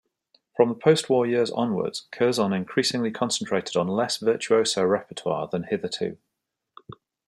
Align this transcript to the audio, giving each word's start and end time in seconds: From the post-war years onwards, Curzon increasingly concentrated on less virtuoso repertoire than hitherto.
From 0.55 0.69
the 0.69 0.73
post-war 0.73 1.27
years 1.27 1.51
onwards, 1.51 2.07
Curzon 2.09 2.53
increasingly 2.53 3.11
concentrated 3.11 3.75
on 3.75 3.87
less 3.87 4.17
virtuoso 4.17 4.83
repertoire 4.83 5.47
than 5.47 5.61
hitherto. 5.65 6.17